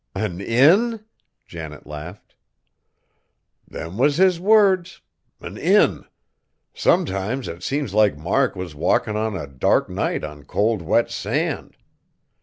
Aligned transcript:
"An 0.15 0.41
inn?" 0.41 1.05
Janet 1.45 1.85
laughed. 1.85 2.35
"Them 3.67 3.99
was 3.99 4.17
his 4.17 4.39
words. 4.39 4.99
A 5.39 5.55
inn! 5.55 6.05
Sometimes 6.73 7.47
it 7.47 7.61
seems 7.61 7.93
like 7.93 8.17
Mark 8.17 8.55
was 8.55 8.73
walkin' 8.73 9.15
o' 9.15 9.35
a 9.35 9.45
dark 9.45 9.89
night 9.91 10.23
on 10.23 10.43
cold, 10.45 10.81
wet 10.81 11.11
sand. 11.11 11.77